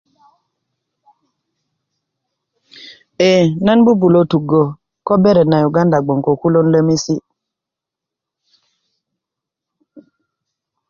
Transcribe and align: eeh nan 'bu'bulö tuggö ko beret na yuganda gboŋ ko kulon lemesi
eeh 3.29 3.47
nan 3.65 3.79
'bu'bulö 3.85 4.21
tuggö 4.31 4.63
ko 5.05 5.13
beret 5.23 5.47
na 5.49 5.57
yuganda 5.63 5.97
gboŋ 6.03 6.19
ko 6.25 6.31
kulon 6.41 6.67
lemesi 6.73 7.15